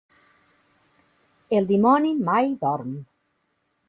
[1.57, 2.97] El dimoni mai dorm.